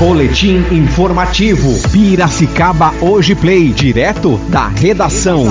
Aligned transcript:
Boletim 0.00 0.64
informativo. 0.70 1.78
Piracicaba 1.90 2.94
Hoje 3.02 3.34
Play, 3.34 3.68
direto 3.68 4.38
da 4.48 4.66
redação. 4.66 5.44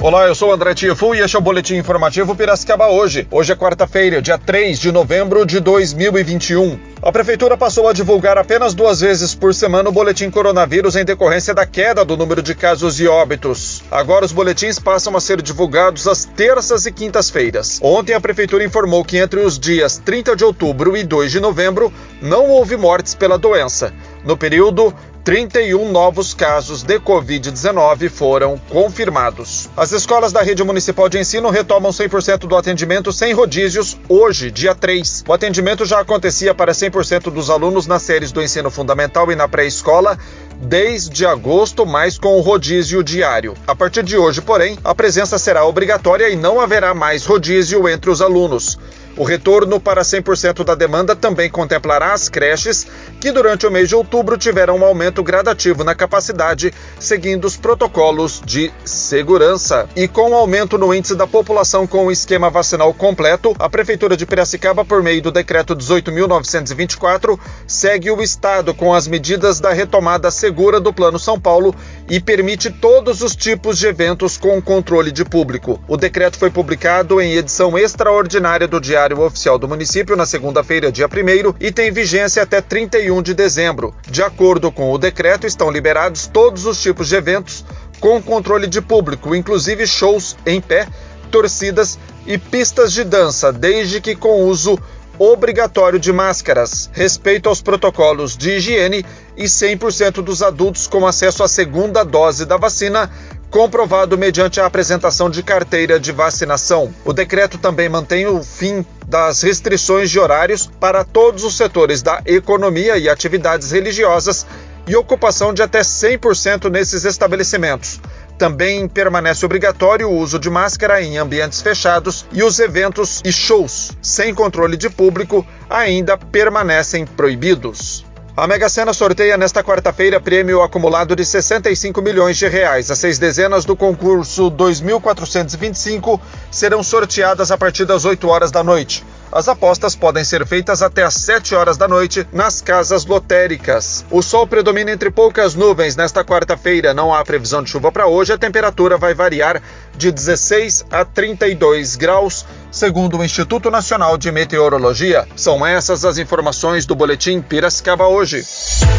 Olá, 0.00 0.28
eu 0.28 0.34
sou 0.36 0.52
André 0.52 0.74
Tifo 0.74 1.12
e 1.12 1.18
este 1.18 1.34
é 1.34 1.38
o 1.40 1.42
Boletim 1.42 1.74
Informativo 1.74 2.36
Piracicaba 2.36 2.86
Hoje. 2.86 3.26
Hoje 3.32 3.52
é 3.52 3.56
quarta-feira, 3.56 4.22
dia 4.22 4.38
3 4.38 4.78
de 4.78 4.92
novembro 4.92 5.44
de 5.44 5.58
2021. 5.58 6.93
A 7.04 7.12
Prefeitura 7.12 7.54
passou 7.54 7.86
a 7.86 7.92
divulgar 7.92 8.38
apenas 8.38 8.72
duas 8.72 9.02
vezes 9.02 9.34
por 9.34 9.54
semana 9.54 9.90
o 9.90 9.92
boletim 9.92 10.30
coronavírus 10.30 10.96
em 10.96 11.04
decorrência 11.04 11.52
da 11.52 11.66
queda 11.66 12.02
do 12.02 12.16
número 12.16 12.40
de 12.40 12.54
casos 12.54 12.98
e 12.98 13.06
óbitos. 13.06 13.82
Agora 13.90 14.24
os 14.24 14.32
boletins 14.32 14.78
passam 14.78 15.14
a 15.14 15.20
ser 15.20 15.42
divulgados 15.42 16.08
às 16.08 16.24
terças 16.24 16.86
e 16.86 16.92
quintas-feiras. 16.92 17.78
Ontem 17.82 18.14
a 18.14 18.20
Prefeitura 18.22 18.64
informou 18.64 19.04
que 19.04 19.18
entre 19.18 19.40
os 19.40 19.58
dias 19.58 19.98
30 20.02 20.34
de 20.34 20.44
outubro 20.46 20.96
e 20.96 21.04
2 21.04 21.30
de 21.30 21.40
novembro 21.40 21.92
não 22.22 22.48
houve 22.48 22.74
mortes 22.74 23.14
pela 23.14 23.36
doença. 23.36 23.92
No 24.24 24.34
período, 24.34 24.94
31 25.24 25.90
novos 25.90 26.34
casos 26.34 26.82
de 26.82 27.00
Covid-19 27.00 28.10
foram 28.10 28.60
confirmados. 28.68 29.70
As 29.74 29.90
escolas 29.90 30.32
da 30.32 30.42
rede 30.42 30.62
municipal 30.62 31.08
de 31.08 31.18
ensino 31.18 31.48
retomam 31.48 31.90
100% 31.90 32.40
do 32.40 32.54
atendimento 32.54 33.10
sem 33.10 33.32
rodízios 33.32 33.98
hoje, 34.06 34.50
dia 34.50 34.74
3. 34.74 35.24
O 35.26 35.32
atendimento 35.32 35.86
já 35.86 36.00
acontecia 36.00 36.54
para 36.54 36.72
100% 36.72 37.32
dos 37.32 37.48
alunos 37.48 37.86
nas 37.86 38.02
séries 38.02 38.32
do 38.32 38.42
ensino 38.42 38.70
fundamental 38.70 39.32
e 39.32 39.34
na 39.34 39.48
pré-escola 39.48 40.18
desde 40.60 41.24
agosto, 41.24 41.86
mas 41.86 42.18
com 42.18 42.36
o 42.36 42.42
rodízio 42.42 43.02
diário. 43.02 43.54
A 43.66 43.74
partir 43.74 44.02
de 44.02 44.18
hoje, 44.18 44.42
porém, 44.42 44.78
a 44.84 44.94
presença 44.94 45.38
será 45.38 45.64
obrigatória 45.64 46.28
e 46.28 46.36
não 46.36 46.60
haverá 46.60 46.92
mais 46.92 47.24
rodízio 47.24 47.88
entre 47.88 48.10
os 48.10 48.20
alunos. 48.20 48.78
O 49.16 49.22
retorno 49.22 49.78
para 49.78 50.02
100% 50.02 50.64
da 50.64 50.74
demanda 50.74 51.14
também 51.14 51.48
contemplará 51.48 52.12
as 52.12 52.28
creches, 52.28 52.84
que 53.20 53.30
durante 53.30 53.64
o 53.64 53.70
mês 53.70 53.88
de 53.88 53.94
outubro 53.94 54.36
tiveram 54.36 54.76
um 54.78 54.84
aumento 54.84 55.22
gradativo 55.22 55.84
na 55.84 55.94
capacidade, 55.94 56.74
seguindo 56.98 57.44
os 57.44 57.56
protocolos 57.56 58.42
de 58.44 58.72
segurança. 58.84 59.88
E 59.94 60.08
com 60.08 60.32
o 60.32 60.34
aumento 60.34 60.76
no 60.76 60.92
índice 60.92 61.14
da 61.14 61.28
população 61.28 61.86
com 61.86 62.06
o 62.06 62.10
esquema 62.10 62.50
vacinal 62.50 62.92
completo, 62.92 63.54
a 63.60 63.68
Prefeitura 63.68 64.16
de 64.16 64.26
Piracicaba, 64.26 64.84
por 64.84 65.00
meio 65.00 65.22
do 65.22 65.30
decreto 65.30 65.76
18.924, 65.76 67.38
segue 67.68 68.10
o 68.10 68.20
Estado 68.20 68.74
com 68.74 68.92
as 68.92 69.06
medidas 69.06 69.60
da 69.60 69.72
retomada 69.72 70.28
segura 70.32 70.80
do 70.80 70.92
Plano 70.92 71.20
São 71.20 71.38
Paulo 71.38 71.72
e 72.10 72.18
permite 72.18 72.68
todos 72.68 73.22
os 73.22 73.36
tipos 73.36 73.78
de 73.78 73.86
eventos 73.86 74.36
com 74.36 74.60
controle 74.60 75.12
de 75.12 75.24
público. 75.24 75.80
O 75.86 75.96
decreto 75.96 76.36
foi 76.36 76.50
publicado 76.50 77.20
em 77.20 77.34
edição 77.34 77.78
extraordinária 77.78 78.66
do 78.66 78.80
Diário 78.80 79.03
Diário 79.04 79.20
Oficial 79.20 79.58
do 79.58 79.68
Município 79.68 80.16
na 80.16 80.24
segunda-feira, 80.24 80.90
dia 80.90 81.06
1 81.06 81.56
e 81.60 81.70
tem 81.70 81.92
vigência 81.92 82.42
até 82.42 82.62
31 82.62 83.20
de 83.20 83.34
dezembro. 83.34 83.94
De 84.08 84.22
acordo 84.22 84.72
com 84.72 84.90
o 84.90 84.96
decreto, 84.96 85.46
estão 85.46 85.70
liberados 85.70 86.26
todos 86.26 86.64
os 86.64 86.80
tipos 86.80 87.08
de 87.08 87.16
eventos 87.16 87.66
com 88.00 88.22
controle 88.22 88.66
de 88.66 88.80
público, 88.80 89.34
inclusive 89.34 89.86
shows 89.86 90.34
em 90.46 90.58
pé, 90.58 90.88
torcidas 91.30 91.98
e 92.26 92.38
pistas 92.38 92.94
de 92.94 93.04
dança, 93.04 93.52
desde 93.52 94.00
que 94.00 94.16
com 94.16 94.44
uso 94.44 94.78
obrigatório 95.18 95.98
de 95.98 96.12
máscaras, 96.12 96.88
respeito 96.92 97.48
aos 97.48 97.60
protocolos 97.60 98.36
de 98.36 98.52
higiene 98.52 99.04
e 99.36 99.44
100% 99.44 100.22
dos 100.22 100.42
adultos 100.42 100.86
com 100.86 101.06
acesso 101.06 101.42
à 101.42 101.48
segunda 101.48 102.02
dose 102.04 102.46
da 102.46 102.56
vacina 102.56 103.10
comprovado 103.54 104.18
mediante 104.18 104.60
a 104.60 104.66
apresentação 104.66 105.30
de 105.30 105.40
carteira 105.40 106.00
de 106.00 106.10
vacinação. 106.10 106.92
O 107.04 107.12
decreto 107.12 107.56
também 107.56 107.88
mantém 107.88 108.26
o 108.26 108.42
fim 108.42 108.84
das 109.06 109.42
restrições 109.42 110.10
de 110.10 110.18
horários 110.18 110.68
para 110.80 111.04
todos 111.04 111.44
os 111.44 111.56
setores 111.56 112.02
da 112.02 112.20
economia 112.26 112.98
e 112.98 113.08
atividades 113.08 113.70
religiosas 113.70 114.44
e 114.88 114.96
ocupação 114.96 115.54
de 115.54 115.62
até 115.62 115.82
100% 115.82 116.68
nesses 116.68 117.04
estabelecimentos. 117.04 118.00
Também 118.36 118.88
permanece 118.88 119.46
obrigatório 119.46 120.08
o 120.08 120.18
uso 120.18 120.36
de 120.40 120.50
máscara 120.50 121.00
em 121.00 121.16
ambientes 121.16 121.62
fechados 121.62 122.26
e 122.32 122.42
os 122.42 122.58
eventos 122.58 123.22
e 123.24 123.32
shows 123.32 123.92
sem 124.02 124.34
controle 124.34 124.76
de 124.76 124.90
público 124.90 125.46
ainda 125.70 126.18
permanecem 126.18 127.06
proibidos. 127.06 128.04
A 128.36 128.48
Mega 128.48 128.68
Sena 128.68 128.92
sorteia 128.92 129.36
nesta 129.36 129.62
quarta-feira 129.62 130.20
prêmio 130.20 130.60
acumulado 130.60 131.14
de 131.14 131.24
65 131.24 132.02
milhões 132.02 132.36
de 132.36 132.48
reais. 132.48 132.90
As 132.90 132.98
seis 132.98 133.16
dezenas 133.16 133.64
do 133.64 133.76
concurso 133.76 134.50
2425 134.50 136.20
serão 136.50 136.82
sorteadas 136.82 137.52
a 137.52 137.56
partir 137.56 137.84
das 137.84 138.04
8 138.04 138.26
horas 138.26 138.50
da 138.50 138.64
noite. 138.64 139.04
As 139.30 139.46
apostas 139.48 139.94
podem 139.94 140.24
ser 140.24 140.44
feitas 140.46 140.82
até 140.82 141.04
às 141.04 141.14
7 141.14 141.54
horas 141.54 141.76
da 141.76 141.86
noite 141.86 142.26
nas 142.32 142.60
casas 142.60 143.06
lotéricas. 143.06 144.04
O 144.10 144.20
sol 144.20 144.48
predomina 144.48 144.90
entre 144.90 145.12
poucas 145.12 145.54
nuvens 145.54 145.94
nesta 145.94 146.24
quarta-feira. 146.24 146.92
Não 146.92 147.14
há 147.14 147.24
previsão 147.24 147.62
de 147.62 147.70
chuva 147.70 147.92
para 147.92 148.08
hoje. 148.08 148.32
A 148.32 148.38
temperatura 148.38 148.98
vai 148.98 149.14
variar 149.14 149.62
de 149.96 150.10
16 150.10 150.86
a 150.90 151.04
32 151.04 151.96
graus, 151.96 152.44
segundo 152.70 153.18
o 153.18 153.24
Instituto 153.24 153.70
Nacional 153.70 154.16
de 154.16 154.30
Meteorologia. 154.30 155.26
São 155.36 155.66
essas 155.66 156.04
as 156.04 156.18
informações 156.18 156.86
do 156.86 156.94
Boletim 156.94 157.40
Piracicaba 157.40 158.06
hoje. 158.06 158.44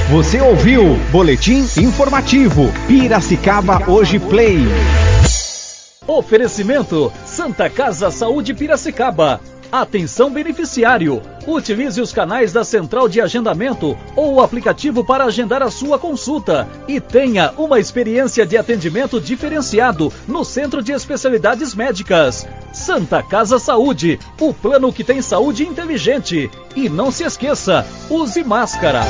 Você 0.10 0.40
ouviu 0.40 0.96
Boletim 1.12 1.68
Informativo 1.78 2.72
Piracicaba 2.88 3.90
Hoje 3.90 4.20
Play. 4.20 4.60
Oferecimento 6.08 7.12
Santa 7.26 7.70
Casa 7.70 8.12
Saúde 8.12 8.54
Piracicaba 8.54 9.42
Atenção 9.72 10.32
beneficiário! 10.32 11.22
Utilize 11.48 12.02
os 12.02 12.12
canais 12.12 12.52
da 12.52 12.64
Central 12.64 13.08
de 13.08 13.22
Agendamento 13.22 13.98
ou 14.16 14.36
o 14.36 14.42
aplicativo 14.42 15.04
para 15.04 15.26
agendar 15.26 15.62
a 15.62 15.70
sua 15.70 16.00
consulta 16.00 16.68
e 16.88 17.00
tenha 17.00 17.54
uma 17.58 17.80
experiência 17.80 18.46
de 18.46 18.58
atendimento 18.58 19.22
diferenciado 19.22 20.12
no 20.28 20.44
Centro 20.44 20.82
de 20.82 20.92
Especialidades 20.92 21.76
Médicas. 21.76 22.48
Santa 22.74 23.22
Casa 23.22 23.60
Saúde, 23.60 24.20
o 24.40 24.54
plano 24.54 24.92
que 24.92 25.04
tem 25.04 25.22
saúde 25.22 25.64
inteligente. 25.64 26.50
E 26.76 26.90
não 26.90 27.12
se 27.12 27.24
esqueça, 27.24 27.86
use 28.10 28.44
máscara. 28.44 29.02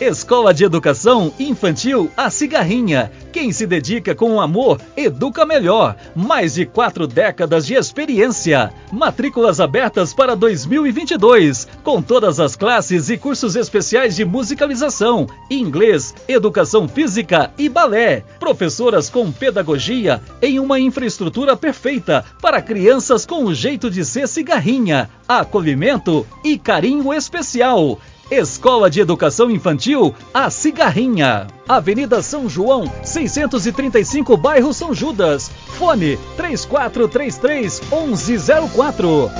Escola 0.00 0.52
de 0.52 0.64
Educação 0.64 1.32
Infantil 1.38 2.10
A 2.16 2.28
Cigarrinha. 2.28 3.10
Quem 3.32 3.52
se 3.52 3.66
dedica 3.66 4.14
com 4.14 4.40
amor, 4.40 4.80
educa 4.96 5.46
melhor. 5.46 5.96
Mais 6.14 6.54
de 6.54 6.66
quatro 6.66 7.06
décadas 7.06 7.64
de 7.66 7.74
experiência. 7.74 8.72
Matrículas 8.92 9.60
abertas 9.60 10.12
para 10.12 10.36
2022, 10.36 11.66
com 11.82 12.02
todas 12.02 12.38
as 12.38 12.54
classes 12.54 13.08
e 13.08 13.16
cursos 13.16 13.56
especiais 13.56 14.14
de 14.14 14.24
musicalização, 14.24 15.26
inglês, 15.50 16.14
educação 16.28 16.86
física 16.86 17.50
e 17.56 17.68
balé. 17.68 18.24
Professoras 18.38 19.08
com 19.08 19.32
pedagogia 19.32 20.20
em 20.42 20.58
uma 20.58 20.78
infraestrutura 20.78 21.56
perfeita 21.56 22.24
para 22.42 22.60
crianças 22.60 23.24
com 23.24 23.44
o 23.44 23.54
jeito 23.54 23.90
de 23.90 24.04
ser 24.04 24.28
cigarrinha, 24.28 25.08
acolhimento 25.26 26.26
e 26.44 26.58
carinho 26.58 27.12
especial. 27.14 27.98
Escola 28.34 28.90
de 28.90 29.00
Educação 29.00 29.50
Infantil, 29.50 30.14
A 30.32 30.50
Cigarrinha. 30.50 31.46
Avenida 31.68 32.20
São 32.22 32.48
João, 32.48 32.90
635, 33.02 34.36
bairro 34.36 34.74
São 34.74 34.92
Judas. 34.92 35.50
Fone 35.78 36.18
3433 36.36 37.80
1104. 37.90 39.30